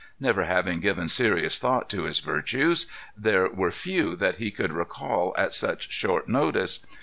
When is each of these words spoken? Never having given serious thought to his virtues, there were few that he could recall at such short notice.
Never 0.19 0.45
having 0.45 0.79
given 0.79 1.07
serious 1.07 1.59
thought 1.59 1.87
to 1.91 2.05
his 2.05 2.21
virtues, 2.21 2.87
there 3.15 3.47
were 3.47 3.69
few 3.69 4.15
that 4.15 4.37
he 4.37 4.49
could 4.49 4.73
recall 4.73 5.31
at 5.37 5.53
such 5.53 5.91
short 5.91 6.27
notice. 6.27 6.83